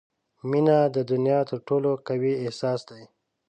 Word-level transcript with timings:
•مینه 0.49 0.77
د 0.95 0.97
دنیا 1.11 1.39
تر 1.49 1.57
ټولو 1.67 1.89
قوي 2.07 2.33
احساس 2.43 2.79
دی. 2.89 3.03